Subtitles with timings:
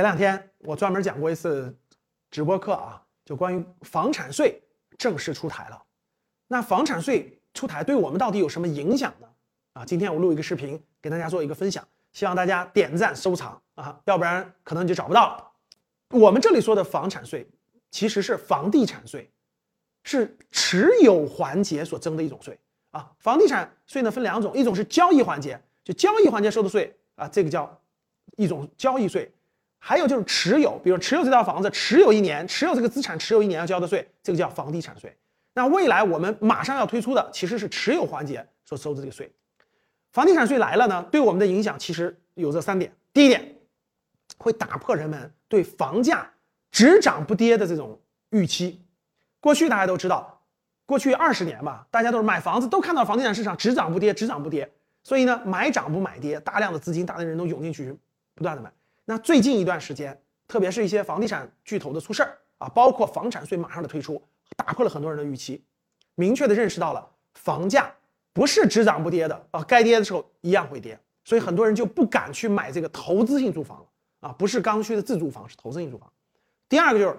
[0.00, 1.78] 前两天我专门讲过一次
[2.30, 4.58] 直播课啊，就关于房产税
[4.96, 5.82] 正式出台了。
[6.48, 9.28] 那房产税出台对我们到底有什么影响呢？
[9.74, 16.18] 啊，今天我录一个视频给大家做一个分享，希望大家点赞收藏啊，要不然可能你就找不到了。
[16.18, 17.46] 我们这里说的房产税
[17.90, 19.30] 其实是房地产税，
[20.04, 22.58] 是持有环节所征的一种税
[22.92, 23.12] 啊。
[23.18, 27.78] 房地产税呢分两种，一种是交易环节，就交易环节收的税啊，这个叫
[28.38, 29.30] 一种交易税。
[29.82, 35.16] 还有就是持有，比如持有这套房子，持有一年，持有这个资产，持有一年要交的税，这个叫房地产税。
[35.54, 39.32] 那未来我们马上要推出的，其实是持有环节所收的这个税。
[40.12, 42.92] 房地产税来了呢，对我们的影响其实有这三点。
[43.12, 43.56] 第一点，
[44.38, 46.30] 会打破人们对房价
[46.70, 47.98] 只涨不跌的这种
[48.30, 48.80] 预期。
[49.40, 50.42] 过去大家都知道，
[50.84, 54.70] 过去二十年吧，大家都是买房子都看到房地产市场只涨不跌，只涨不跌，
[55.02, 57.96] 所以呢，买涨不买跌，大量的资金，大量的人都涌进去，
[58.34, 58.70] 不断的买。
[59.10, 64.22] 那最近一段时间，特别是一些房地产巨头的出事儿啊，包括房产税马上的推出，
[64.56, 65.64] 打破了很多人的预期，
[66.14, 67.92] 明确的认识到了房价
[68.32, 76.08] 不是只涨不跌的啊，该跌的时候一样会跌，所以很多人就不敢去买这个投资性住房了啊，不是刚需的自住房，是投资性住房。
[76.68, 77.18] 第二个就是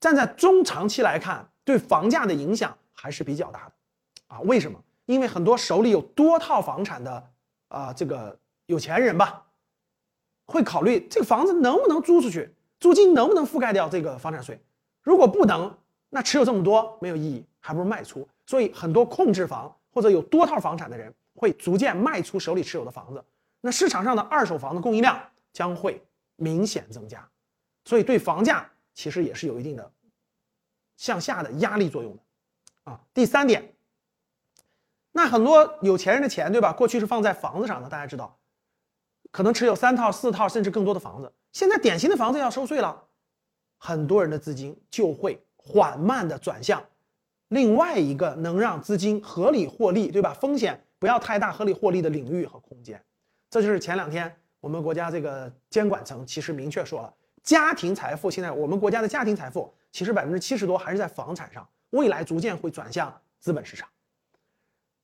[0.00, 3.72] 站在中长期来看，对房价的影响还是比较大的
[4.28, 4.82] 啊，为什么？
[5.04, 7.30] 因为很多手里有多套房产的
[7.68, 9.42] 啊，这个有钱人吧。
[10.46, 14.60] 会考虑这个房子能不能租出去，租金能不能覆盖掉这个房产税？
[15.02, 15.76] 如果不能，
[16.08, 18.26] 那持有这么多没有意义，还不如卖出。
[18.46, 23.24] 所以很多控制房或者有多套房产的人会逐渐卖出手里持有的房子，
[23.60, 25.20] 那市场上的二手房的供应量
[25.52, 26.00] 将会
[26.36, 27.28] 明显增加，
[27.84, 29.92] 所以对房价其实也是有一定的
[30.96, 32.22] 向下的压力作用的。
[32.84, 33.74] 啊，第三点，
[35.10, 36.72] 那很多有钱人的钱对吧？
[36.72, 38.38] 过去是放在房子上的，大家知道。
[39.36, 43.04] 可能持有三套、四套甚至更多的房子，现在典型的房子要收税了，
[43.76, 46.82] 很多人的资金就会缓慢的转向
[47.48, 50.32] 另外一个能让资金合理获利，对吧？
[50.32, 52.98] 风险不要太大、合理获利的领域和空间。
[53.50, 63.86] 这就是前两天我们国家这个监管层其实明确说了，家庭财富现在我们国家的家庭财富其实百分之七十多还是在房产上，未来逐渐会转向资本市场。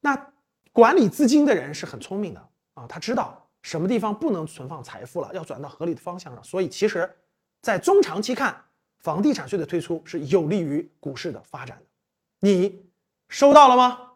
[0.00, 0.30] 那
[0.70, 3.47] 管理资金的人是很聪明的啊，他知道。
[3.68, 5.30] 什么地方不能存放财富了？
[5.34, 6.42] 要转到合理的方向上。
[6.42, 7.14] 所以，其实，
[7.60, 8.64] 在中长期看，
[9.00, 11.84] 房地产税的推出是有利于股市的发展的。
[12.40, 12.82] 你
[13.28, 14.12] 收到了吗？